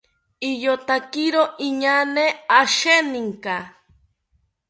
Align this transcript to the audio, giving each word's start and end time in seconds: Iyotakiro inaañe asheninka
Iyotakiro 0.49 1.43
inaañe 1.67 2.25
asheninka 2.59 3.55